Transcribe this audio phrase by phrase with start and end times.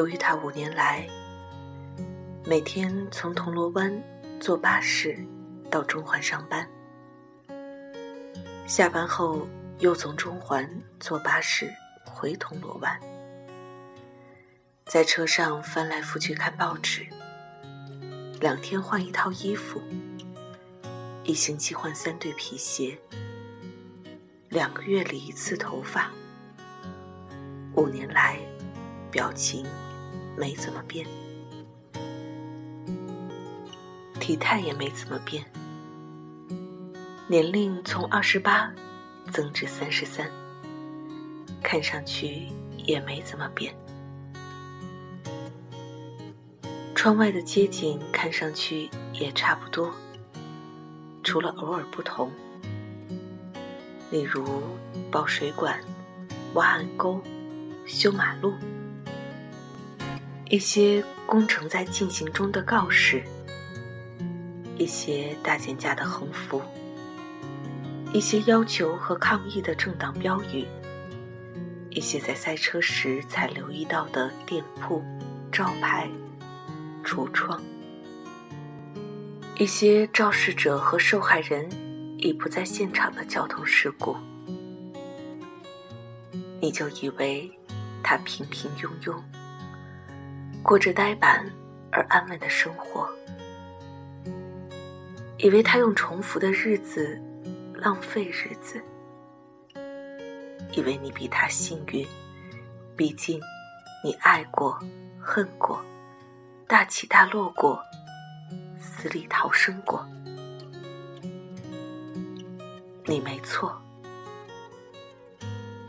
[0.00, 1.06] 由于他五年来
[2.46, 3.92] 每天从铜锣湾
[4.40, 5.14] 坐巴士
[5.70, 6.66] 到中环上班，
[8.66, 9.46] 下班后
[9.78, 10.66] 又从中环
[10.98, 11.70] 坐巴士
[12.02, 12.98] 回铜锣湾，
[14.86, 17.06] 在车上翻来覆去看报纸，
[18.40, 19.82] 两天换一套衣服，
[21.24, 22.98] 一星期换三对皮鞋，
[24.48, 26.10] 两个月理一次头发，
[27.74, 28.38] 五年来。
[29.12, 29.66] 表情
[30.40, 31.06] 没怎么变，
[34.18, 35.44] 体态也没怎么变，
[37.26, 38.72] 年龄从二十八
[39.30, 40.30] 增至三十三，
[41.62, 43.74] 看上去也没怎么变。
[46.94, 49.92] 窗外的街景看上去也差不多，
[51.22, 52.30] 除了偶尔不同，
[54.10, 54.42] 例如
[55.10, 55.78] 包水管、
[56.54, 57.20] 挖暗沟、
[57.86, 58.54] 修马路。
[60.50, 63.22] 一些工程在进行中的告示，
[64.76, 66.60] 一些大减价的横幅，
[68.12, 70.66] 一些要求和抗议的政党标语，
[71.88, 75.04] 一些在塞车时才留意到的店铺、
[75.52, 76.10] 招牌、
[77.04, 77.62] 橱窗，
[79.56, 81.70] 一些肇事者和受害人
[82.18, 84.16] 已不在现场的交通事故，
[86.60, 87.48] 你就以为
[88.02, 89.14] 他平平庸庸。
[90.62, 91.44] 过着呆板
[91.90, 93.08] 而安稳的生活，
[95.38, 97.20] 以为他用重复的日子
[97.74, 98.80] 浪费日子，
[100.72, 102.06] 以为你比他幸运，
[102.96, 103.40] 毕竟
[104.04, 104.78] 你爱过、
[105.20, 105.82] 恨过、
[106.68, 107.82] 大起大落过、
[108.78, 110.06] 死里逃生过，
[113.06, 113.80] 你没错，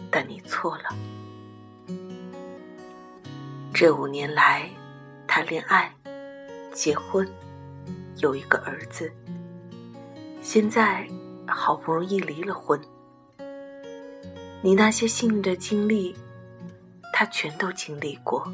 [0.10, 0.86] 但你错了。
[3.82, 4.70] 这五年来，
[5.28, 5.92] 谈恋爱、
[6.72, 7.28] 结婚，
[8.18, 9.12] 有一个儿子。
[10.40, 11.08] 现在
[11.48, 12.80] 好不容易离了婚，
[14.62, 16.16] 你那些幸运的经历，
[17.12, 18.48] 他全都经历过，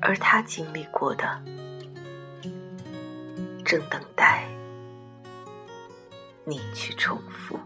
[0.00, 1.42] 而他经历过的，
[3.64, 4.44] 正等待
[6.44, 7.58] 你去重复。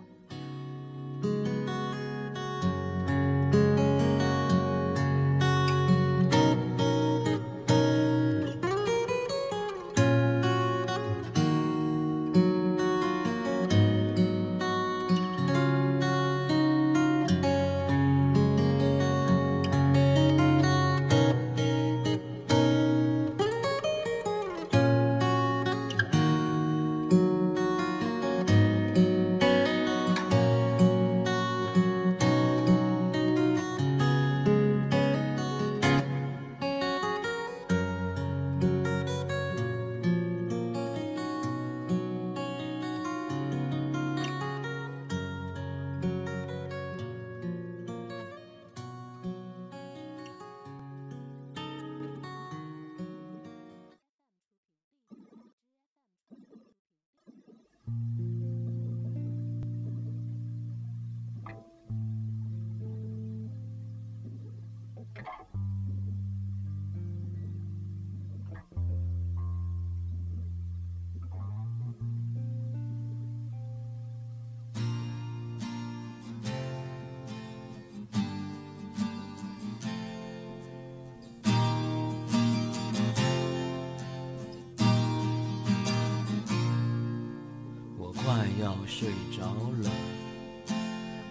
[87.99, 89.43] 我快要睡着
[89.83, 89.91] 了，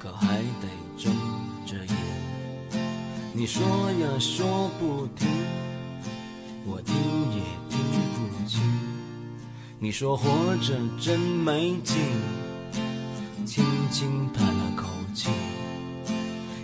[0.05, 1.11] 可还得睁
[1.65, 1.95] 着眼。
[3.33, 5.27] 你说呀说不停，
[6.63, 6.93] 我听
[7.31, 7.79] 也听
[8.13, 8.61] 不清。
[9.79, 11.97] 你说活着真没劲，
[13.47, 14.85] 轻轻叹了口
[15.15, 15.31] 气，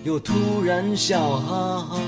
[0.03, 1.99] 又突然笑哈哈。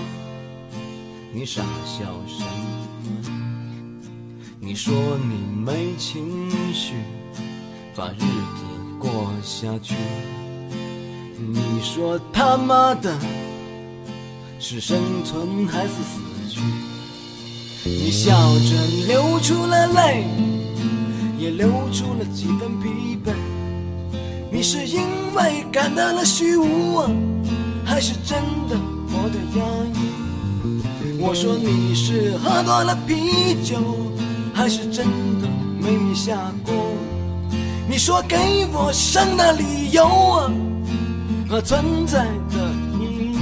[1.34, 3.32] 你傻笑什么？
[4.60, 5.34] 你说你
[5.66, 6.94] 没情绪。
[7.96, 8.64] 把日子
[9.00, 9.94] 过下去，
[11.38, 13.18] 你说他妈的
[14.60, 16.62] 是生存还是死去？
[17.86, 20.26] 你笑着流出了泪，
[21.38, 23.34] 也流出了几分疲惫。
[24.52, 25.02] 你是因
[25.36, 27.02] 为感到了虚无，
[27.84, 28.78] 还是真的
[29.10, 31.20] 活得压抑？
[31.20, 33.78] 我说你是喝多了啤酒，
[34.54, 35.06] 还是真
[35.42, 35.48] 的
[35.80, 36.74] 没下锅？
[37.90, 38.38] 你说给
[38.72, 40.52] 我生的理由啊
[41.54, 42.68] 和存在的
[43.00, 43.38] 意义，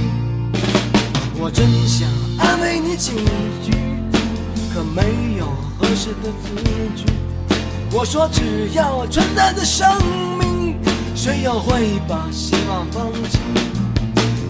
[1.50, 2.06] 真想
[2.36, 3.12] 安慰你几
[3.64, 3.72] 句，
[4.74, 5.46] 可没有
[5.78, 6.62] 合适的字
[6.94, 7.06] 句。
[7.90, 9.88] 我说只要存在的生
[10.38, 10.76] 命，
[11.14, 13.38] 谁又会把希望放弃？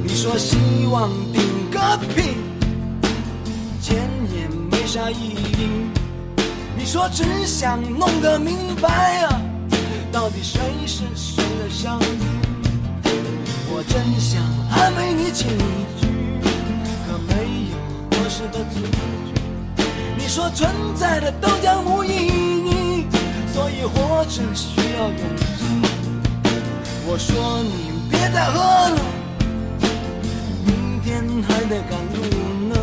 [0.03, 0.57] 你说希
[0.91, 1.79] 望顶个
[2.17, 2.35] 屁，
[3.81, 3.97] 钱
[4.35, 5.69] 也没啥意义。
[6.77, 9.41] 你说只想弄个明白啊，
[10.11, 12.42] 到底谁是谁的上帝？
[14.19, 16.07] 想安慰你几句，
[17.07, 17.33] 可没
[17.71, 17.77] 有
[18.11, 18.89] 合适的字句。
[20.17, 23.07] 你说存在的都将无意义，
[23.53, 25.65] 所以活着需要勇气。
[27.05, 29.01] 我说你别再喝了，
[30.65, 32.17] 明天还得赶路
[32.69, 32.75] 呢。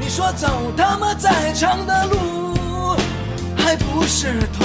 [0.00, 2.96] 你说走他妈再长的路，
[3.56, 4.64] 还不是头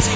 [0.00, 0.10] 气。